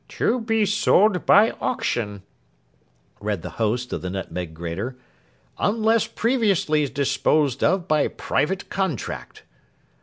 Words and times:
'"To 0.07 0.41
be 0.41 0.65
sold 0.65 1.27
by 1.27 1.51
Auction,"' 1.61 2.23
read 3.19 3.43
the 3.43 3.51
host 3.61 3.93
of 3.93 4.01
the 4.01 4.09
Nutmeg 4.09 4.51
Grater, 4.55 4.97
'"unless 5.59 6.07
previously 6.07 6.87
disposed 6.87 7.63
of 7.63 7.87
by 7.87 8.07
private 8.07 8.67
contract." 8.67 9.43